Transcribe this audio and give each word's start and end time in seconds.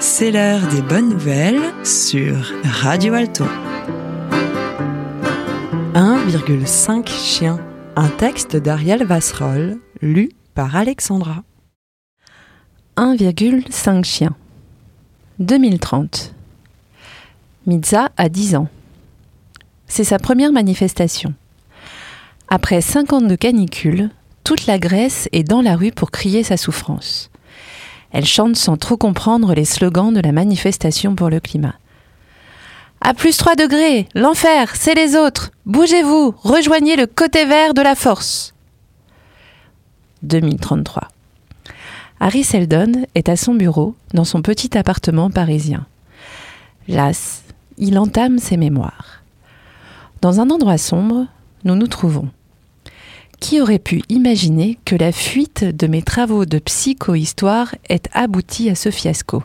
C'est 0.00 0.32
l'heure 0.32 0.66
des 0.66 0.82
bonnes 0.82 1.10
nouvelles 1.10 1.72
sur 1.84 2.52
Radio 2.64 3.14
Alto. 3.14 3.44
1,5 5.94 7.08
chien. 7.08 7.60
Un 7.94 8.08
texte 8.08 8.56
d'Ariel 8.56 9.04
Vasserol, 9.04 9.78
lu 10.02 10.30
par 10.54 10.74
Alexandra. 10.74 11.44
1,5 12.96 14.02
chien. 14.02 14.34
2030. 15.38 16.34
Mitza 17.68 18.10
a 18.16 18.28
10 18.28 18.56
ans. 18.56 18.68
C'est 19.86 20.02
sa 20.02 20.18
première 20.18 20.50
manifestation. 20.50 21.32
Après 22.48 22.80
5 22.80 23.12
ans 23.12 23.20
de 23.20 23.36
canicule, 23.36 24.10
toute 24.44 24.66
la 24.66 24.78
Grèce 24.78 25.28
est 25.32 25.42
dans 25.42 25.62
la 25.62 25.74
rue 25.74 25.90
pour 25.90 26.10
crier 26.10 26.42
sa 26.42 26.56
souffrance. 26.58 27.30
Elle 28.12 28.26
chante 28.26 28.56
sans 28.56 28.76
trop 28.76 28.96
comprendre 28.96 29.54
les 29.54 29.64
slogans 29.64 30.12
de 30.12 30.20
la 30.20 30.32
manifestation 30.32 31.16
pour 31.16 31.30
le 31.30 31.40
climat. 31.40 31.74
À 33.00 33.12
plus 33.12 33.36
3 33.36 33.56
degrés, 33.56 34.06
l'enfer, 34.14 34.76
c'est 34.76 34.94
les 34.94 35.16
autres. 35.16 35.50
Bougez-vous, 35.66 36.34
rejoignez 36.42 36.96
le 36.96 37.06
côté 37.06 37.44
vert 37.44 37.74
de 37.74 37.82
la 37.82 37.94
force. 37.94 38.54
2033. 40.22 41.08
Harry 42.20 42.44
Seldon 42.44 43.04
est 43.14 43.28
à 43.28 43.36
son 43.36 43.54
bureau, 43.54 43.94
dans 44.12 44.24
son 44.24 44.40
petit 44.42 44.78
appartement 44.78 45.30
parisien. 45.30 45.86
Las, 46.86 47.42
il 47.76 47.98
entame 47.98 48.38
ses 48.38 48.56
mémoires. 48.56 49.22
Dans 50.20 50.40
un 50.40 50.50
endroit 50.50 50.78
sombre, 50.78 51.26
nous 51.64 51.74
nous 51.74 51.88
trouvons. 51.88 52.28
Qui 53.44 53.60
aurait 53.60 53.78
pu 53.78 54.00
imaginer 54.08 54.78
que 54.86 54.96
la 54.96 55.12
fuite 55.12 55.64
de 55.64 55.86
mes 55.86 56.00
travaux 56.00 56.46
de 56.46 56.58
psychohistoire 56.58 57.74
ait 57.90 58.00
abouti 58.14 58.70
à 58.70 58.74
ce 58.74 58.90
fiasco? 58.90 59.42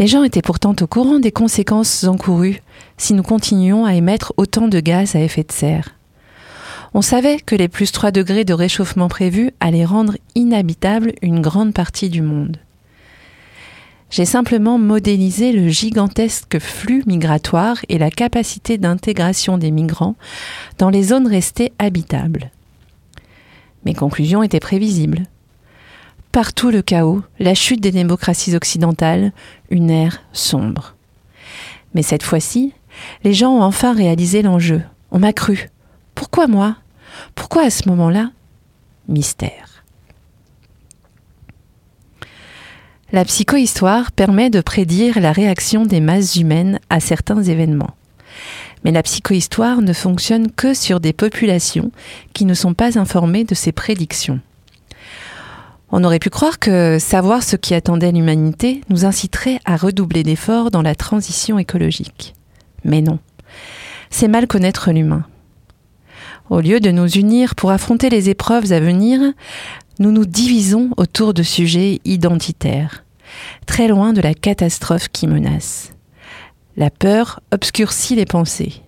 Les 0.00 0.08
gens 0.08 0.24
étaient 0.24 0.42
pourtant 0.42 0.74
au 0.80 0.86
courant 0.88 1.20
des 1.20 1.30
conséquences 1.30 2.02
encourues 2.02 2.60
si 2.96 3.14
nous 3.14 3.22
continuions 3.22 3.84
à 3.84 3.94
émettre 3.94 4.32
autant 4.38 4.66
de 4.66 4.80
gaz 4.80 5.14
à 5.14 5.20
effet 5.20 5.44
de 5.44 5.52
serre. 5.52 5.94
On 6.94 7.00
savait 7.00 7.36
que 7.36 7.54
les 7.54 7.68
plus 7.68 7.92
3 7.92 8.10
degrés 8.10 8.44
de 8.44 8.54
réchauffement 8.54 9.06
prévus 9.06 9.52
allaient 9.60 9.84
rendre 9.84 10.16
inhabitable 10.34 11.12
une 11.22 11.40
grande 11.40 11.74
partie 11.74 12.08
du 12.08 12.22
monde. 12.22 12.56
J'ai 14.10 14.24
simplement 14.24 14.78
modélisé 14.78 15.52
le 15.52 15.68
gigantesque 15.68 16.58
flux 16.58 17.04
migratoire 17.06 17.76
et 17.88 17.98
la 17.98 18.10
capacité 18.10 18.78
d'intégration 18.78 19.58
des 19.58 19.70
migrants 19.70 20.16
dans 20.78 20.90
les 20.90 21.04
zones 21.04 21.28
restées 21.28 21.72
habitables. 21.78 22.50
Mes 23.84 23.94
conclusions 23.94 24.42
étaient 24.42 24.60
prévisibles. 24.60 25.24
Partout 26.32 26.70
le 26.70 26.82
chaos, 26.82 27.22
la 27.38 27.54
chute 27.54 27.80
des 27.80 27.92
démocraties 27.92 28.56
occidentales, 28.56 29.32
une 29.70 29.90
ère 29.90 30.22
sombre. 30.32 30.96
Mais 31.94 32.02
cette 32.02 32.22
fois-ci, 32.22 32.72
les 33.22 33.34
gens 33.34 33.52
ont 33.52 33.62
enfin 33.62 33.94
réalisé 33.94 34.42
l'enjeu. 34.42 34.82
On 35.10 35.18
m'a 35.18 35.32
cru. 35.32 35.68
Pourquoi 36.14 36.46
moi? 36.46 36.76
Pourquoi 37.34 37.62
à 37.62 37.70
ce 37.70 37.88
moment-là? 37.88 38.30
Mystère. 39.08 39.84
La 43.12 43.24
psychohistoire 43.24 44.10
permet 44.10 44.50
de 44.50 44.60
prédire 44.60 45.20
la 45.20 45.30
réaction 45.30 45.86
des 45.86 46.00
masses 46.00 46.34
humaines 46.34 46.80
à 46.90 46.98
certains 46.98 47.42
événements. 47.42 47.94
Mais 48.84 48.92
la 48.92 49.02
psychohistoire 49.02 49.80
ne 49.80 49.92
fonctionne 49.92 50.50
que 50.50 50.74
sur 50.74 51.00
des 51.00 51.12
populations 51.12 51.90
qui 52.34 52.44
ne 52.44 52.54
sont 52.54 52.74
pas 52.74 52.98
informées 52.98 53.44
de 53.44 53.54
ces 53.54 53.72
prédictions. 53.72 54.40
On 55.90 56.04
aurait 56.04 56.18
pu 56.18 56.30
croire 56.30 56.58
que 56.58 56.98
savoir 56.98 57.42
ce 57.42 57.56
qui 57.56 57.72
attendait 57.74 58.12
l'humanité 58.12 58.80
nous 58.90 59.04
inciterait 59.04 59.60
à 59.64 59.76
redoubler 59.76 60.22
d'efforts 60.22 60.70
dans 60.70 60.82
la 60.82 60.94
transition 60.94 61.58
écologique. 61.58 62.34
Mais 62.84 63.00
non. 63.00 63.18
C'est 64.10 64.28
mal 64.28 64.46
connaître 64.46 64.90
l'humain. 64.90 65.24
Au 66.50 66.60
lieu 66.60 66.80
de 66.80 66.90
nous 66.90 67.08
unir 67.08 67.54
pour 67.54 67.70
affronter 67.70 68.10
les 68.10 68.28
épreuves 68.28 68.72
à 68.72 68.80
venir, 68.80 69.20
nous 69.98 70.10
nous 70.10 70.26
divisons 70.26 70.90
autour 70.96 71.32
de 71.32 71.42
sujets 71.42 72.00
identitaires, 72.04 73.04
très 73.66 73.88
loin 73.88 74.12
de 74.12 74.20
la 74.20 74.34
catastrophe 74.34 75.08
qui 75.08 75.26
menace. 75.26 75.92
La 76.76 76.90
peur 76.90 77.40
obscurcit 77.52 78.16
les 78.16 78.26
pensées. 78.26 78.82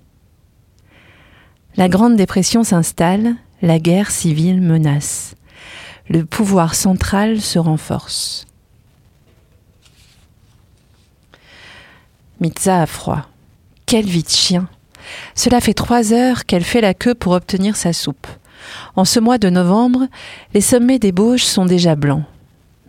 La 1.76 1.88
Grande 1.88 2.16
Dépression 2.16 2.64
s'installe, 2.64 3.34
la 3.62 3.78
guerre 3.78 4.10
civile 4.10 4.60
menace. 4.60 5.34
Le 6.08 6.24
pouvoir 6.24 6.74
central 6.74 7.40
se 7.40 7.58
renforce. 7.58 8.46
Mitza 12.40 12.82
a 12.82 12.86
froid. 12.86 13.26
Quelle 13.86 14.06
vie 14.06 14.24
chien 14.26 14.68
cela 15.34 15.60
fait 15.60 15.74
trois 15.74 16.12
heures 16.12 16.44
qu'elle 16.44 16.64
fait 16.64 16.80
la 16.80 16.94
queue 16.94 17.14
pour 17.14 17.32
obtenir 17.32 17.76
sa 17.76 17.92
soupe. 17.92 18.26
En 18.94 19.04
ce 19.04 19.20
mois 19.20 19.38
de 19.38 19.50
novembre, 19.50 20.08
les 20.54 20.60
sommets 20.60 20.98
des 20.98 21.12
Bauges 21.12 21.44
sont 21.44 21.66
déjà 21.66 21.94
blancs. 21.94 22.24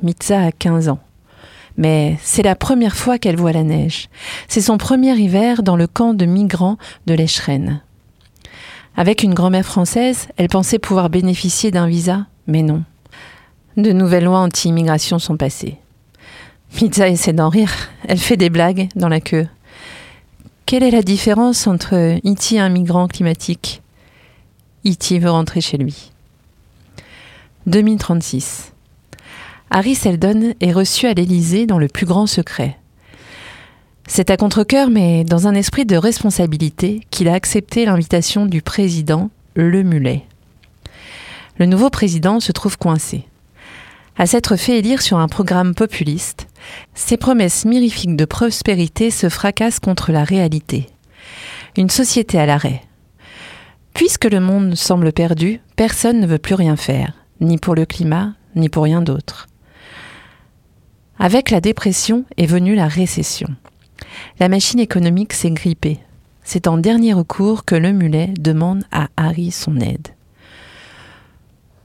Mitza 0.02 0.41
a 0.41 0.52
15 0.52 0.90
ans. 0.90 1.00
Mais 1.77 2.17
c'est 2.23 2.43
la 2.43 2.55
première 2.55 2.95
fois 2.95 3.19
qu'elle 3.19 3.38
voit 3.38 3.51
la 3.51 3.63
neige. 3.63 4.09
C'est 4.47 4.61
son 4.61 4.77
premier 4.77 5.15
hiver 5.15 5.61
dans 5.61 5.75
le 5.75 5.88
camp 5.88 6.13
de 6.13 6.25
migrants 6.25 6.77
de 7.05 7.13
l'Eschren. 7.13 7.81
Avec 8.95 9.21
une 9.21 9.35
grand-mère 9.35 9.65
française, 9.65 10.27
elle 10.38 10.49
pensait 10.49 10.79
pouvoir 10.79 11.09
bénéficier 11.09 11.69
d'un 11.69 11.88
visa, 11.88 12.25
mais 12.47 12.63
non. 12.63 12.83
De 13.77 13.91
nouvelles 13.91 14.23
lois 14.23 14.39
anti-immigration 14.39 15.19
sont 15.19 15.38
passées. 15.38 15.77
Mitza 16.81 17.07
essaie 17.07 17.33
d'en 17.33 17.49
rire. 17.49 17.71
Elle 18.07 18.17
fait 18.17 18.38
des 18.38 18.49
blagues 18.49 18.89
dans 18.95 19.07
la 19.07 19.21
queue. 19.21 19.47
Quelle 20.65 20.83
est 20.83 20.91
la 20.91 21.03
différence 21.03 21.67
entre 21.67 21.95
E.T. 21.95 22.55
et 22.55 22.59
un 22.59 22.69
migrant 22.69 23.07
climatique? 23.07 23.81
E.T. 24.85 25.19
veut 25.19 25.29
rentrer 25.29 25.61
chez 25.61 25.77
lui. 25.77 26.11
2036. 27.67 28.73
Harry 29.69 29.95
Seldon 29.95 30.53
est 30.61 30.72
reçu 30.72 31.07
à 31.07 31.13
l'Élysée 31.13 31.66
dans 31.66 31.78
le 31.78 31.89
plus 31.89 32.05
grand 32.05 32.25
secret. 32.25 32.78
C'est 34.07 34.29
à 34.29 34.38
contre-coeur, 34.38 34.89
mais 34.89 35.25
dans 35.25 35.47
un 35.47 35.53
esprit 35.53 35.85
de 35.85 35.97
responsabilité, 35.97 37.01
qu'il 37.11 37.28
a 37.28 37.33
accepté 37.33 37.85
l'invitation 37.85 38.45
du 38.45 38.61
président 38.61 39.29
Le 39.56 39.83
Mulet. 39.83 40.23
Le 41.57 41.66
nouveau 41.66 41.89
président 41.89 42.39
se 42.39 42.53
trouve 42.53 42.77
coincé. 42.77 43.25
À 44.17 44.25
s'être 44.25 44.56
fait 44.56 44.79
élire 44.79 45.01
sur 45.01 45.17
un 45.17 45.27
programme 45.27 45.75
populiste, 45.75 46.47
ses 46.95 47.17
promesses 47.17 47.66
mirifiques 47.66 48.16
de 48.16 48.25
prospérité 48.25 49.11
se 49.11 49.27
fracassent 49.27 49.79
contre 49.79 50.13
la 50.13 50.23
réalité. 50.23 50.88
Une 51.75 51.89
société 51.89 52.39
à 52.39 52.45
l'arrêt. 52.45 52.81
Puisque 53.94 54.25
le 54.25 54.39
monde 54.39 54.75
semble 54.75 55.11
perdu, 55.11 55.59
personne 55.75 56.22
ne 56.22 56.27
veut 56.27 56.39
plus 56.39 56.56
rien 56.56 56.77
faire, 56.77 57.13
ni 57.41 57.57
pour 57.57 57.75
le 57.75 57.85
climat, 57.85 58.33
ni 58.56 58.69
pour 58.69 58.83
rien 58.83 59.01
d'autre. 59.01 59.47
Avec 61.19 61.50
la 61.50 61.61
dépression 61.61 62.25
est 62.38 62.45
venue 62.45 62.75
la 62.75 62.88
récession. 62.88 63.47
La 64.39 64.50
machine 64.50 64.79
économique 64.79 65.33
s'est 65.33 65.51
grippée. 65.51 66.00
C'est 66.44 66.67
en 66.67 66.78
dernier 66.78 67.13
recours 67.13 67.66
que 67.66 67.75
le 67.75 67.91
mulet 67.91 68.33
demande 68.39 68.83
à 68.91 69.07
Harry 69.17 69.51
son 69.51 69.77
aide. 69.77 70.09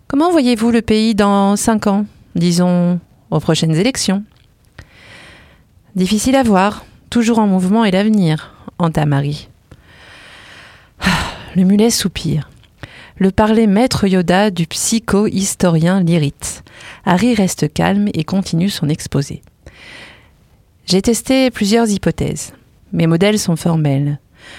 Comment 0.06 0.30
voyez-vous 0.30 0.70
le 0.70 0.82
pays 0.82 1.14
dans 1.14 1.56
cinq 1.56 1.86
ans, 1.86 2.04
disons 2.34 3.00
aux 3.30 3.40
prochaines 3.40 3.74
élections? 3.74 4.22
Difficile 5.96 6.36
à 6.36 6.42
voir, 6.42 6.84
toujours 7.08 7.38
en 7.38 7.46
mouvement 7.46 7.84
est 7.86 7.90
l'avenir, 7.90 8.54
entame 8.78 9.08
Marie. 9.08 9.48
Ah, 11.00 11.08
le 11.56 11.64
mulet 11.64 11.90
soupire. 11.90 12.51
Le 13.18 13.30
parler 13.30 13.66
maître 13.66 14.06
Yoda 14.06 14.50
du 14.50 14.66
psycho-historien 14.66 16.02
l'irrite. 16.02 16.64
Harry 17.04 17.34
reste 17.34 17.72
calme 17.72 18.08
et 18.14 18.24
continue 18.24 18.70
son 18.70 18.88
exposé. 18.88 19.42
J'ai 20.86 21.02
testé 21.02 21.50
plusieurs 21.50 21.90
hypothèses. 21.90 22.52
Mes 22.92 23.06
modèles 23.06 23.38
sont 23.38 23.56
formels. 23.56 24.18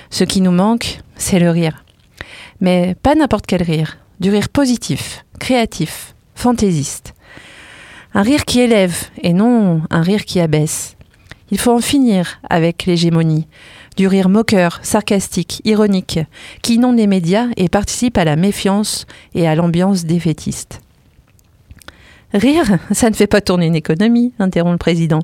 Ce 0.10 0.24
qui 0.24 0.42
nous 0.42 0.52
manque, 0.52 1.00
c'est 1.16 1.40
le 1.40 1.50
rire. 1.50 1.84
Mais 2.62 2.96
pas 3.02 3.16
n'importe 3.16 3.46
quel 3.48 3.64
rire. 3.64 3.98
Du 4.20 4.30
rire 4.30 4.50
positif, 4.50 5.26
créatif, 5.40 6.16
fantaisiste. 6.36 7.14
Un 8.14 8.22
rire 8.22 8.46
qui 8.46 8.60
élève 8.60 8.96
et 9.22 9.34
non 9.34 9.82
un 9.90 10.02
rire 10.02 10.26
qui 10.26 10.40
abaisse. 10.40 10.96
Il 11.50 11.60
faut 11.60 11.74
en 11.74 11.82
finir 11.82 12.40
avec 12.50 12.86
l'hégémonie, 12.86 13.48
du 13.96 14.08
rire 14.08 14.30
moqueur, 14.30 14.80
sarcastique, 14.84 15.62
ironique, 15.66 16.20
qui 16.62 16.76
inonde 16.76 16.98
les 16.98 17.08
médias 17.08 17.48
et 17.58 17.70
participe 17.70 18.18
à 18.18 18.26
la 18.26 18.36
méfiance 18.36 19.06
et 19.34 19.48
à 19.48 19.56
l'ambiance 19.56 20.06
défaitiste. 20.06 20.82
Rire, 22.34 22.80
ça 22.92 23.10
ne 23.10 23.16
fait 23.16 23.28
pas 23.28 23.42
tourner 23.42 23.68
une 23.68 23.76
économie, 23.76 24.34
interrompt 24.40 24.74
le 24.74 24.78
président. 24.78 25.20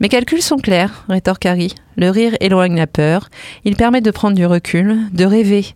Mes 0.00 0.08
calculs 0.08 0.42
sont 0.42 0.56
clairs, 0.56 1.04
rétorque 1.08 1.46
Harry. 1.46 1.74
Le 1.96 2.10
rire 2.10 2.36
éloigne 2.40 2.76
la 2.76 2.86
peur, 2.86 3.28
il 3.64 3.76
permet 3.76 4.00
de 4.00 4.10
prendre 4.10 4.36
du 4.36 4.44
recul, 4.44 4.98
de 5.12 5.24
rêver. 5.24 5.66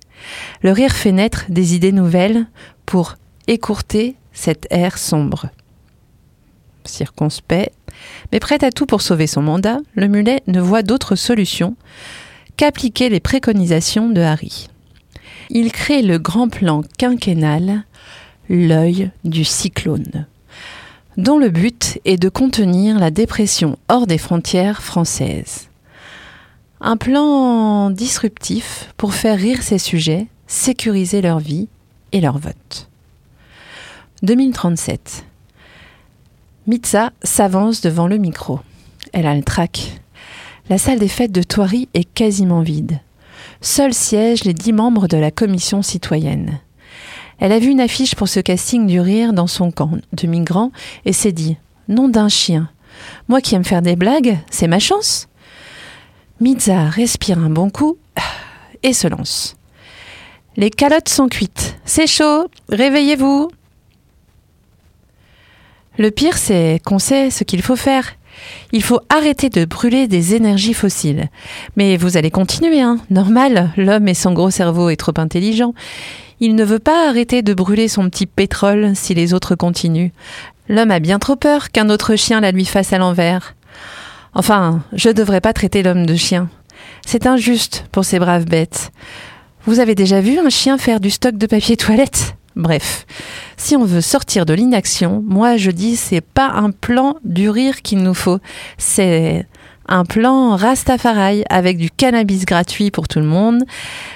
Le 0.63 0.73
rire 0.73 0.93
fait 0.93 1.13
naître 1.13 1.45
des 1.49 1.75
idées 1.75 1.93
nouvelles 1.93 2.47
pour 2.85 3.15
écourter 3.47 4.17
cet 4.33 4.67
air 4.71 4.99
sombre. 4.99 5.47
Circonspect, 6.85 7.73
mais 8.33 8.41
prêt 8.41 8.63
à 8.65 8.71
tout 8.71 8.87
pour 8.87 9.03
sauver 9.03 9.27
son 9.27 9.43
mandat, 9.43 9.79
le 9.95 10.09
mulet 10.09 10.43
ne 10.47 10.61
voit 10.61 10.83
d'autre 10.83 11.17
solution 11.17 11.77
qu'appliquer 12.57 13.09
les 13.09 13.21
préconisations 13.21 14.09
de 14.11 14.21
Harry. 14.21 14.69
Il 15.51 15.73
crée 15.73 16.03
le 16.03 16.19
grand 16.19 16.49
plan 16.49 16.83
quinquennal, 16.99 17.85
l'œil 18.51 19.11
du 19.25 19.45
cyclone, 19.45 20.27
dont 21.17 21.39
le 21.39 21.49
but 21.49 22.01
est 22.05 22.17
de 22.17 22.29
contenir 22.29 22.99
la 22.99 23.11
dépression 23.11 23.79
hors 23.89 24.07
des 24.07 24.19
frontières 24.19 24.83
françaises. 24.83 25.69
Un 26.81 26.97
plan 26.97 27.91
disruptif 27.91 28.93
pour 28.97 29.15
faire 29.15 29.39
rire 29.39 29.63
ses 29.63 29.79
sujets, 29.79 30.27
sécuriser 30.47 31.23
leur 31.23 31.39
vie 31.39 31.69
et 32.13 32.21
leur 32.21 32.39
vote. 32.39 32.89
2037. 34.23 35.25
Mitza 36.69 37.13
s'avance 37.23 37.81
devant 37.81 38.07
le 38.07 38.19
micro. 38.19 38.61
Elle 39.15 39.27
a 39.27 39.35
le 39.35 39.43
trac. 39.43 40.03
La 40.69 40.77
salle 40.77 40.99
des 40.99 41.09
fêtes 41.09 41.33
de 41.33 41.43
Thoiry 41.43 41.89
est 41.95 42.05
quasiment 42.05 42.61
vide. 42.61 43.01
Seuls 43.63 43.95
siègent 43.95 44.45
les 44.45 44.53
dix 44.53 44.75
membres 44.75 45.09
de 45.09 45.17
la 45.17 45.31
commission 45.31 45.81
citoyenne. 45.81 46.61
Elle 47.39 47.53
a 47.53 47.59
vu 47.59 47.69
une 47.69 47.81
affiche 47.81 48.15
pour 48.15 48.29
ce 48.29 48.41
casting 48.41 48.87
du 48.87 49.01
rire 49.01 49.33
dans 49.33 49.47
son 49.47 49.71
camp 49.71 49.93
de 50.13 50.27
migrants 50.27 50.71
et 51.07 51.15
s'est 51.15 51.33
dit 51.33 51.57
Nom 51.89 52.11
d'un 52.11 52.29
chien. 52.29 52.69
Moi 53.29 53.41
qui 53.41 53.55
aime 53.55 53.65
faire 53.65 53.81
des 53.81 53.97
blagues, 53.97 54.37
c'est 54.51 54.69
ma 54.69 54.79
chance. 54.79 55.27
Mitza 56.39 56.85
respire 56.91 57.39
un 57.39 57.49
bon 57.49 57.71
coup 57.71 57.97
et 58.83 58.93
se 58.93 59.09
lance. 59.09 59.57
Les 60.59 60.69
calottes 60.69 61.09
sont 61.09 61.29
cuites. 61.29 61.79
C'est 61.87 62.07
chaud. 62.07 62.49
Réveillez-vous. 62.69 63.49
Le 65.99 66.13
pire, 66.13 66.39
c'est 66.39 66.81
qu'on 66.85 67.01
sait 67.01 67.31
ce 67.31 67.43
qu'il 67.43 67.61
faut 67.61 67.77
faire. 67.77 68.15
Il 68.71 68.85
faut 68.85 69.01
arrêter 69.09 69.51
de 69.51 69.65
brûler 69.65 70.07
des 70.07 70.37
énergies 70.37 70.75
fossiles. 70.75 71.29
Mais 71.77 71.97
vous 71.97 72.17
allez 72.17 72.31
continuer, 72.31 72.81
hein 72.81 72.99
Normal, 73.11 73.73
l'homme 73.77 74.07
et 74.07 74.15
son 74.15 74.33
gros 74.33 74.51
cerveau 74.51 74.91
est 74.91 74.97
trop 74.97 75.15
intelligent. 75.17 75.75
Il 76.39 76.55
ne 76.55 76.65
veut 76.65 76.79
pas 76.79 77.09
arrêter 77.09 77.43
de 77.43 77.53
brûler 77.53 77.89
son 77.89 78.09
petit 78.09 78.27
pétrole 78.27 78.93
si 78.95 79.13
les 79.13 79.35
autres 79.35 79.57
continuent. 79.57 80.13
L'homme 80.69 80.93
a 80.93 81.01
bien 81.01 81.19
trop 81.19 81.35
peur 81.35 81.71
qu'un 81.71 81.91
autre 81.91 82.15
chien 82.15 82.41
la 82.41 82.53
lui 82.53 82.65
fasse 82.65 82.93
à 82.93 82.99
l'envers. 82.99 83.57
Enfin, 84.35 84.83
je 84.93 85.09
ne 85.09 85.15
devrais 85.15 85.41
pas 85.41 85.53
traiter 85.53 85.83
l'homme 85.83 86.07
de 86.07 86.15
chien. 86.15 86.49
C'est 87.05 87.27
injuste 87.27 87.87
pour 87.91 88.05
ces 88.05 88.21
braves 88.21 88.45
bêtes. 88.45 88.93
Vous 89.65 89.81
avez 89.81 89.97
déjà 89.97 90.21
vu 90.21 90.39
un 90.39 90.51
chien 90.51 90.79
faire 90.79 91.01
du 91.01 91.11
stock 91.11 91.37
de 91.37 91.47
papier 91.47 91.77
toilette? 91.77 92.38
Bref, 92.59 93.07
si 93.57 93.77
on 93.77 93.85
veut 93.85 94.01
sortir 94.01 94.45
de 94.45 94.53
l'inaction, 94.53 95.23
moi 95.25 95.57
je 95.57 95.71
dis 95.71 95.95
c'est 95.95 96.21
pas 96.21 96.49
un 96.49 96.73
plan 96.73 97.15
du 97.23 97.49
rire 97.49 97.83
qu'il 97.83 98.03
nous 98.03 98.15
faut, 98.15 98.41
c'est 98.79 99.47
un 99.87 100.05
plan 100.05 100.57
Rastafari 100.57 101.45
avec 101.51 101.79
du 101.79 101.89
cannabis 101.89 102.47
gratuit 102.47 102.91
pour 102.91 103.07
tout 103.07 103.21
le 103.21 103.27
monde. 103.27 103.63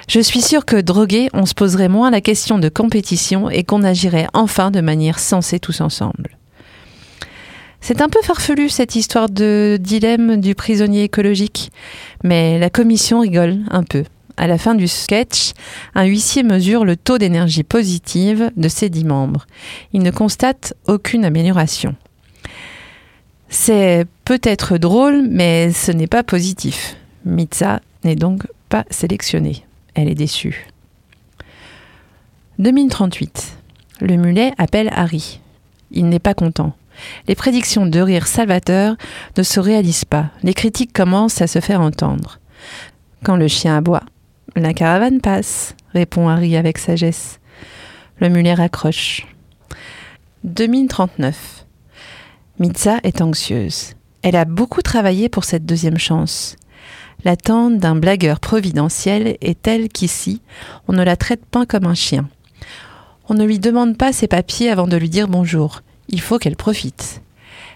Je 0.09 0.19
suis 0.19 0.43
sûre 0.43 0.65
que 0.65 0.75
drogué, 0.75 1.29
on 1.33 1.47
se 1.47 1.55
poserait 1.55 1.89
moins 1.89 2.11
la 2.11 2.21
question 2.21 2.59
de 2.59 2.69
compétition 2.69 3.49
et 3.49 3.63
qu'on 3.63 3.85
agirait 3.85 4.27
enfin 4.35 4.73
de 4.73 4.81
manière 4.81 5.21
sensée 5.21 5.61
tous 5.61 5.81
ensemble. 5.81 6.37
C'est 7.81 8.01
un 8.01 8.09
peu 8.09 8.21
farfelu 8.23 8.69
cette 8.69 8.97
histoire 8.97 9.31
de 9.31 9.79
dilemme 9.81 10.41
du 10.41 10.57
prisonnier 10.57 11.05
écologique, 11.05 11.71
mais 12.25 12.59
la 12.59 12.71
commission 12.71 13.21
rigole 13.21 13.59
un 13.71 13.85
peu. 13.85 14.03
À 14.37 14.47
la 14.47 14.59
fin 14.59 14.75
du 14.75 14.89
sketch, 14.89 15.53
un 15.95 16.05
huissier 16.05 16.43
mesure 16.43 16.85
le 16.85 16.97
taux 16.97 17.19
d'énergie 17.19 17.63
positive 17.63 18.51
de 18.57 18.69
ses 18.69 18.89
dix 18.89 19.05
membres. 19.05 19.47
Il 19.93 20.03
ne 20.03 20.11
constate 20.11 20.75
aucune 20.87 21.25
amélioration. 21.25 21.95
C'est 23.49 24.07
peut-être 24.25 24.79
drôle, 24.79 25.27
mais 25.29 25.73
ce 25.73 25.93
n'est 25.93 26.07
pas 26.07 26.23
positif. 26.23 26.97
Mitza 27.25 27.81
n'est 28.05 28.17
donc 28.17 28.47
pas 28.69 28.85
sélectionnée. 28.91 29.65
Elle 29.95 30.09
est 30.09 30.15
déçue. 30.15 30.69
2038. 32.59 33.59
Le 34.01 34.17
mulet 34.17 34.53
appelle 34.57 34.91
Harry. 34.95 35.41
Il 35.91 36.09
n'est 36.09 36.19
pas 36.19 36.35
content. 36.35 36.75
Les 37.29 37.35
prédictions 37.35 37.87
de 37.87 38.01
rire 38.01 38.27
salvateur 38.27 38.97
ne 39.37 39.43
se 39.43 39.61
réalisent 39.61 40.05
pas. 40.05 40.31
Les 40.43 40.55
critiques 40.55 40.93
commencent 40.93 41.43
à 41.43 41.47
se 41.47 41.61
faire 41.61 41.81
entendre. 41.81 42.39
Quand 43.25 43.37
le 43.37 43.49
chien 43.49 43.77
aboie, 43.77 44.03
la 44.57 44.75
caravane 44.75 45.21
passe, 45.21 45.75
répond 45.95 46.29
Harry 46.29 46.57
avec 46.57 46.79
sagesse. 46.79 47.41
Le 48.19 48.29
mulet 48.29 48.55
raccroche. 48.55 49.27
2039. 50.45 51.67
Mitza 52.59 52.99
est 53.03 53.23
anxieuse. 53.23 53.95
Elle 54.23 54.37
a 54.37 54.45
beaucoup 54.45 54.83
travaillé 54.83 55.29
pour 55.29 55.45
cette 55.45 55.65
deuxième 55.65 55.99
chance. 55.99 56.57
L'attente 57.25 57.79
d'un 57.79 57.97
blagueur 57.97 58.41
providentiel 58.41 59.37
est 59.41 59.61
telle 59.61 59.89
qu'ici, 59.89 60.43
on 60.89 60.93
ne 60.93 61.03
la 61.03 61.17
traite 61.17 61.47
pas 61.47 61.67
comme 61.67 61.87
un 61.87 61.95
chien. 61.95 62.29
On 63.29 63.35
ne 63.35 63.45
lui 63.45 63.59
demande 63.59 63.97
pas 63.97 64.13
ses 64.13 64.27
papiers 64.27 64.71
avant 64.71 64.89
de 64.89 64.97
lui 64.97 65.09
dire 65.09 65.29
bonjour. 65.29 65.81
Il 66.09 66.21
faut 66.21 66.39
qu'elle 66.39 66.57
profite. 66.57 67.23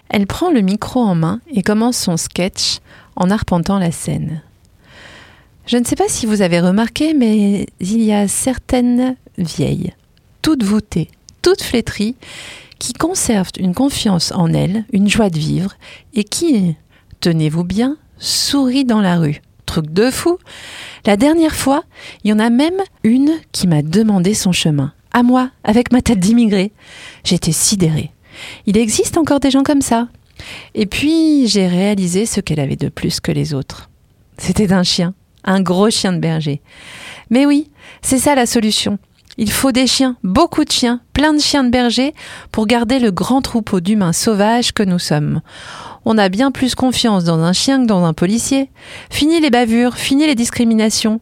Elle 0.09 0.27
prend 0.27 0.51
le 0.51 0.61
micro 0.61 0.99
en 0.99 1.15
main 1.15 1.41
et 1.51 1.63
commence 1.63 1.97
son 1.97 2.17
sketch 2.17 2.79
en 3.15 3.31
arpentant 3.31 3.79
la 3.79 3.91
scène. 3.91 4.41
Je 5.67 5.75
ne 5.75 5.83
sais 5.83 5.97
pas 5.97 6.07
si 6.07 6.25
vous 6.25 6.41
avez 6.41 6.61
remarqué, 6.61 7.13
mais 7.13 7.65
il 7.81 8.01
y 8.01 8.13
a 8.13 8.29
certaines 8.29 9.17
vieilles, 9.37 9.91
toutes 10.41 10.63
voûtées, 10.63 11.09
toutes 11.41 11.61
flétries, 11.61 12.15
qui 12.79 12.93
conservent 12.93 13.51
une 13.59 13.73
confiance 13.73 14.31
en 14.31 14.53
elles, 14.53 14.85
une 14.93 15.09
joie 15.09 15.29
de 15.29 15.37
vivre, 15.37 15.73
et 16.13 16.23
qui, 16.23 16.77
tenez-vous 17.19 17.65
bien, 17.65 17.97
sourient 18.17 18.85
dans 18.85 19.01
la 19.01 19.17
rue. 19.17 19.41
Truc 19.65 19.91
de 19.91 20.09
fou. 20.09 20.37
La 21.05 21.17
dernière 21.17 21.55
fois, 21.55 21.83
il 22.23 22.29
y 22.29 22.33
en 22.33 22.39
a 22.39 22.49
même 22.49 22.81
une 23.03 23.33
qui 23.51 23.67
m'a 23.67 23.81
demandé 23.81 24.33
son 24.33 24.53
chemin. 24.53 24.93
À 25.11 25.21
moi, 25.21 25.51
avec 25.65 25.91
ma 25.91 26.01
tête 26.01 26.19
d'immigré. 26.19 26.71
J'étais 27.25 27.51
sidérée. 27.51 28.11
Il 28.67 28.77
existe 28.77 29.17
encore 29.17 29.41
des 29.41 29.51
gens 29.51 29.63
comme 29.63 29.81
ça. 29.81 30.07
Et 30.75 30.85
puis, 30.85 31.47
j'ai 31.47 31.67
réalisé 31.67 32.25
ce 32.25 32.39
qu'elle 32.39 32.61
avait 32.61 32.77
de 32.77 32.87
plus 32.87 33.19
que 33.19 33.33
les 33.33 33.53
autres. 33.53 33.89
C'était 34.37 34.71
un 34.71 34.83
chien 34.83 35.13
un 35.47 35.61
gros 35.61 35.89
chien 35.89 36.13
de 36.13 36.19
berger. 36.19 36.61
Mais 37.31 37.47
oui, 37.47 37.71
c'est 38.03 38.19
ça 38.19 38.35
la 38.35 38.45
solution. 38.45 38.99
Il 39.39 39.51
faut 39.51 39.71
des 39.71 39.85
chiens, 39.85 40.17
beaucoup 40.23 40.65
de 40.65 40.71
chiens, 40.71 40.99
plein 41.13 41.31
de 41.31 41.39
chiens 41.39 41.63
de 41.63 41.69
berger 41.69 42.13
pour 42.51 42.65
garder 42.65 42.97
le 42.97 43.11
grand 43.11 43.41
troupeau 43.41 43.79
d'humains 43.79 44.13
sauvages 44.13 44.71
que 44.71 44.83
nous 44.83 44.99
sommes. 44.99 45.41
On 46.05 46.17
a 46.17 46.29
bien 46.29 46.51
plus 46.51 46.73
confiance 46.73 47.23
dans 47.23 47.39
un 47.39 47.53
chien 47.53 47.81
que 47.81 47.87
dans 47.87 48.03
un 48.03 48.13
policier. 48.13 48.71
Fini 49.11 49.39
les 49.39 49.51
bavures, 49.51 49.95
fini 49.95 50.25
les 50.25 50.35
discriminations. 50.35 51.21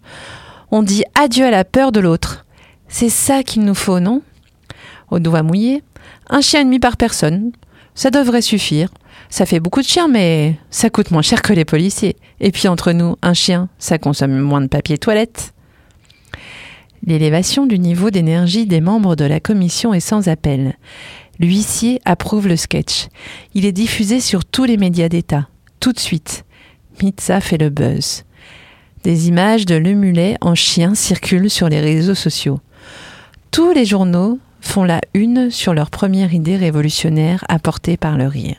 On 0.72 0.82
dit 0.82 1.04
adieu 1.14 1.46
à 1.46 1.52
la 1.52 1.66
peur 1.66 1.92
de 1.92 2.00
l'autre. 2.00 2.46
C'est 2.88 3.10
ça 3.10 3.44
qu'il 3.44 3.64
nous 3.64 3.76
faut, 3.76 4.00
non? 4.00 4.22
Au 5.12 5.20
doigt 5.20 5.44
mouillé, 5.44 5.84
un 6.30 6.42
chien 6.42 6.62
et 6.62 6.66
demi 6.66 6.80
par 6.80 6.96
personne. 6.98 7.52
Ça 7.96 8.12
devrait 8.12 8.42
suffire. 8.42 8.90
Ça 9.30 9.46
fait 9.46 9.60
beaucoup 9.60 9.82
de 9.82 9.88
chiens, 9.88 10.08
mais 10.08 10.56
ça 10.70 10.90
coûte 10.90 11.12
moins 11.12 11.22
cher 11.22 11.42
que 11.42 11.54
les 11.54 11.66
policiers. 11.66 12.16
Et 12.40 12.52
puis 12.52 12.68
entre 12.68 12.92
nous, 12.92 13.16
un 13.22 13.34
chien, 13.34 13.70
ça 13.80 13.98
consomme 13.98 14.40
moins 14.40 14.62
de 14.62 14.68
papier 14.68 14.98
toilette. 14.98 15.54
L'élévation 17.06 17.66
du 17.66 17.78
niveau 17.78 18.10
d'énergie 18.10 18.66
des 18.66 18.82
membres 18.82 19.16
de 19.16 19.26
la 19.26 19.40
commission 19.40 19.94
est 19.94 20.00
sans 20.00 20.28
appel. 20.28 20.76
L'huissier 21.40 22.02
approuve 22.06 22.48
le 22.48 22.56
sketch. 22.56 23.08
Il 23.54 23.66
est 23.66 23.72
diffusé 23.72 24.20
sur 24.20 24.46
tous 24.46 24.64
les 24.64 24.78
médias 24.78 25.10
d'État. 25.10 25.48
Tout 25.80 25.92
de 25.92 26.00
suite. 26.00 26.46
Mitza 27.04 27.42
fait 27.42 27.58
le 27.58 27.70
buzz. 27.70 28.24
Des 29.04 29.28
images 29.28 29.66
de 29.66 29.76
Lemulet 29.76 30.38
en 30.42 30.56
chien 30.56 30.96
circulent 30.96 31.50
sur 31.50 31.70
les 31.70 31.82
réseaux 31.82 32.16
sociaux. 32.16 32.60
Tous 33.52 33.72
les 33.72 33.86
journaux 33.86 34.40
font 34.62 34.84
la 34.84 35.02
une 35.14 35.52
sur 35.52 35.74
leur 35.74 35.92
première 35.92 36.34
idée 36.34 36.58
révolutionnaire 36.58 37.46
apportée 37.48 37.98
par 37.98 38.18
le 38.18 38.28
rire. 38.28 38.58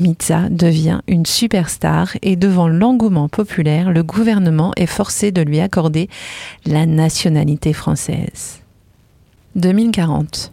Mitza 0.00 0.48
devient 0.48 1.00
une 1.06 1.26
superstar 1.26 2.16
et 2.22 2.36
devant 2.36 2.68
l'engouement 2.68 3.28
populaire, 3.28 3.90
le 3.90 4.02
gouvernement 4.02 4.72
est 4.76 4.86
forcé 4.86 5.30
de 5.30 5.42
lui 5.42 5.60
accorder 5.60 6.08
la 6.64 6.86
nationalité 6.86 7.72
française. 7.72 8.62
2040. 9.56 10.52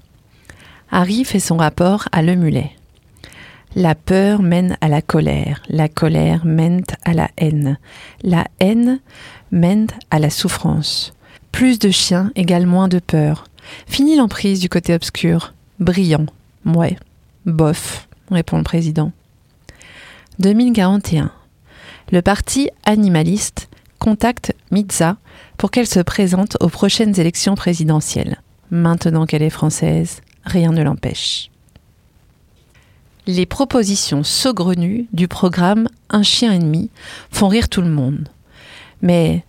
Harry 0.91 1.23
fait 1.23 1.39
son 1.39 1.57
rapport 1.57 2.07
à 2.11 2.21
Le 2.21 2.35
Mulet. 2.35 2.71
La 3.75 3.95
peur 3.95 4.41
mène 4.41 4.77
à 4.81 4.87
la 4.87 5.01
colère, 5.01 5.61
la 5.69 5.87
colère 5.87 6.45
mène 6.45 6.81
à 7.03 7.13
la 7.13 7.29
haine, 7.37 7.77
la 8.23 8.45
haine 8.59 8.99
mène 9.51 9.87
à 10.09 10.19
la 10.19 10.29
souffrance. 10.29 11.13
Plus 11.51 11.79
de 11.79 11.91
chiens 11.91 12.31
égale 12.35 12.65
moins 12.65 12.87
de 12.87 12.99
peur. 12.99 13.45
Fini 13.85 14.15
l'emprise 14.15 14.59
du 14.59 14.69
côté 14.69 14.93
obscur. 14.93 15.53
Brillant. 15.79 16.25
Ouais. 16.65 16.97
Bof, 17.45 18.07
répond 18.31 18.57
le 18.57 18.63
président. 18.63 19.11
2041. 20.39 21.31
Le 22.11 22.21
parti 22.21 22.69
animaliste 22.85 23.69
contacte 23.97 24.53
Mitza 24.69 25.17
pour 25.57 25.71
qu'elle 25.71 25.87
se 25.87 25.99
présente 25.99 26.57
aux 26.59 26.69
prochaines 26.69 27.19
élections 27.19 27.55
présidentielles. 27.55 28.41
Maintenant 28.69 29.25
qu'elle 29.25 29.41
est 29.41 29.49
française, 29.49 30.21
rien 30.43 30.71
ne 30.71 30.83
l'empêche. 30.83 31.49
Les 33.25 33.47
propositions 33.47 34.23
saugrenues 34.23 35.07
du 35.11 35.27
programme 35.27 35.89
Un 36.09 36.23
chien 36.23 36.53
ennemi 36.53 36.91
font 37.31 37.47
rire 37.47 37.67
tout 37.67 37.81
le 37.81 37.89
monde. 37.89 38.29
Mais, 39.01 39.43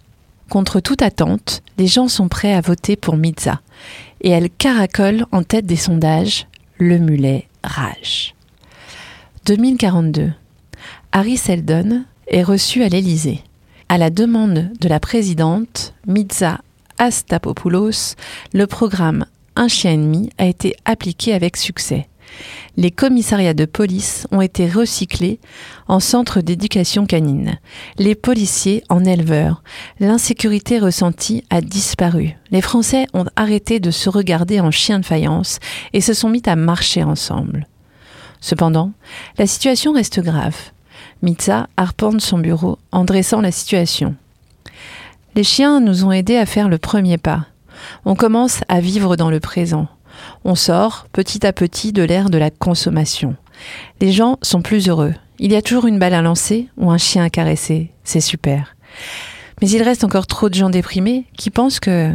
contre 0.48 0.80
toute 0.80 1.02
attente, 1.02 1.62
les 1.76 1.86
gens 1.86 2.08
sont 2.08 2.28
prêts 2.28 2.54
à 2.54 2.62
voter 2.62 2.96
pour 2.96 3.16
Mitza. 3.16 3.60
Et 4.22 4.30
elle 4.30 4.50
caracole 4.50 5.26
en 5.32 5.42
tête 5.42 5.66
des 5.66 5.76
sondages 5.76 6.46
le 6.78 6.98
mulet 6.98 7.46
rage. 7.62 8.34
2042. 9.44 10.32
Harry 11.12 11.36
Seldon 11.36 12.04
est 12.26 12.42
reçu 12.42 12.82
à 12.82 12.88
l'Élysée. 12.88 13.42
À 13.88 13.98
la 13.98 14.10
demande 14.10 14.70
de 14.80 14.88
la 14.88 15.00
présidente 15.00 15.94
Mitza 16.06 16.60
Astapopoulos, 16.98 18.14
le 18.52 18.66
programme 18.66 19.26
Un 19.56 19.68
chien 19.68 19.92
ennemi 19.92 20.30
a 20.38 20.46
été 20.46 20.74
appliqué 20.84 21.32
avec 21.32 21.56
succès 21.56 22.08
les 22.76 22.90
commissariats 22.90 23.54
de 23.54 23.64
police 23.64 24.26
ont 24.30 24.40
été 24.40 24.68
recyclés 24.68 25.40
en 25.88 26.00
centres 26.00 26.40
d'éducation 26.40 27.06
canine, 27.06 27.58
les 27.98 28.14
policiers 28.14 28.84
en 28.88 29.04
éleveurs. 29.04 29.62
L'insécurité 30.00 30.78
ressentie 30.78 31.44
a 31.50 31.60
disparu. 31.60 32.36
Les 32.50 32.62
Français 32.62 33.06
ont 33.14 33.26
arrêté 33.36 33.80
de 33.80 33.90
se 33.90 34.08
regarder 34.08 34.60
en 34.60 34.70
chien 34.70 35.00
de 35.00 35.06
faïence 35.06 35.58
et 35.92 36.00
se 36.00 36.14
sont 36.14 36.28
mis 36.28 36.42
à 36.46 36.56
marcher 36.56 37.02
ensemble. 37.02 37.66
Cependant, 38.40 38.92
la 39.36 39.48
situation 39.48 39.92
reste 39.92 40.20
grave. 40.20 40.56
Mitza 41.22 41.68
arpente 41.76 42.20
son 42.20 42.38
bureau 42.38 42.78
en 42.92 43.04
dressant 43.04 43.40
la 43.40 43.50
situation. 43.50 44.14
Les 45.34 45.44
chiens 45.44 45.80
nous 45.80 46.04
ont 46.04 46.12
aidés 46.12 46.36
à 46.36 46.46
faire 46.46 46.68
le 46.68 46.78
premier 46.78 47.18
pas. 47.18 47.46
On 48.04 48.14
commence 48.14 48.60
à 48.68 48.80
vivre 48.80 49.16
dans 49.16 49.30
le 49.30 49.40
présent. 49.40 49.88
On 50.44 50.54
sort 50.54 51.06
petit 51.12 51.46
à 51.46 51.52
petit 51.52 51.92
de 51.92 52.02
l'ère 52.02 52.30
de 52.30 52.38
la 52.38 52.50
consommation. 52.50 53.36
Les 54.00 54.12
gens 54.12 54.38
sont 54.42 54.62
plus 54.62 54.88
heureux. 54.88 55.14
Il 55.38 55.52
y 55.52 55.56
a 55.56 55.62
toujours 55.62 55.86
une 55.86 55.98
balle 55.98 56.14
à 56.14 56.22
lancer 56.22 56.68
ou 56.76 56.90
un 56.90 56.98
chien 56.98 57.24
à 57.24 57.30
caresser. 57.30 57.90
C'est 58.04 58.20
super. 58.20 58.76
Mais 59.60 59.70
il 59.70 59.82
reste 59.82 60.04
encore 60.04 60.26
trop 60.26 60.48
de 60.48 60.54
gens 60.54 60.70
déprimés 60.70 61.24
qui 61.36 61.50
pensent 61.50 61.80
que 61.80 62.12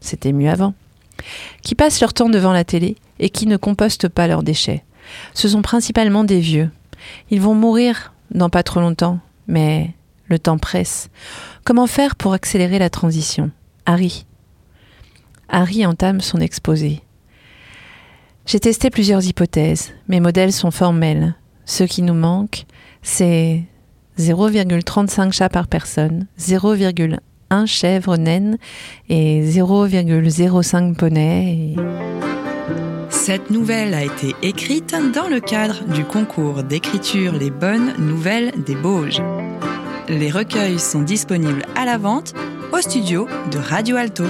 c'était 0.00 0.32
mieux 0.32 0.50
avant. 0.50 0.74
Qui 1.62 1.74
passent 1.74 2.00
leur 2.00 2.12
temps 2.14 2.28
devant 2.28 2.52
la 2.52 2.64
télé 2.64 2.96
et 3.18 3.30
qui 3.30 3.46
ne 3.46 3.56
compostent 3.56 4.08
pas 4.08 4.26
leurs 4.26 4.42
déchets. 4.42 4.84
Ce 5.32 5.48
sont 5.48 5.62
principalement 5.62 6.24
des 6.24 6.40
vieux. 6.40 6.70
Ils 7.30 7.40
vont 7.40 7.54
mourir 7.54 8.13
dans 8.30 8.50
pas 8.50 8.62
trop 8.62 8.80
longtemps, 8.80 9.18
mais 9.46 9.94
le 10.28 10.38
temps 10.38 10.58
presse. 10.58 11.10
Comment 11.64 11.86
faire 11.86 12.16
pour 12.16 12.32
accélérer 12.32 12.78
la 12.78 12.90
transition? 12.90 13.50
Harry. 13.86 14.26
Harry 15.48 15.84
entame 15.86 16.20
son 16.20 16.40
exposé. 16.40 17.02
J'ai 18.46 18.60
testé 18.60 18.90
plusieurs 18.90 19.24
hypothèses. 19.24 19.92
Mes 20.08 20.20
modèles 20.20 20.52
sont 20.52 20.70
formels. 20.70 21.34
Ce 21.64 21.84
qui 21.84 22.02
nous 22.02 22.14
manque, 22.14 22.66
c'est 23.02 23.64
0,35 24.18 25.32
chats 25.32 25.48
par 25.48 25.66
personne, 25.66 26.26
0,1 26.38 27.66
chèvre 27.66 28.16
naine 28.16 28.58
et 29.08 29.42
0,05 29.42 30.94
poney. 30.94 31.76
Cette 33.26 33.48
nouvelle 33.48 33.94
a 33.94 34.04
été 34.04 34.36
écrite 34.42 34.94
dans 35.14 35.28
le 35.28 35.40
cadre 35.40 35.82
du 35.84 36.04
concours 36.04 36.62
d'écriture 36.62 37.32
Les 37.32 37.48
bonnes 37.48 37.94
nouvelles 37.98 38.52
des 38.66 38.74
Bauges. 38.74 39.22
Les 40.10 40.30
recueils 40.30 40.78
sont 40.78 41.00
disponibles 41.00 41.64
à 41.74 41.86
la 41.86 41.96
vente 41.96 42.34
au 42.70 42.82
studio 42.82 43.26
de 43.50 43.56
Radio 43.56 43.96
Alto. 43.96 44.24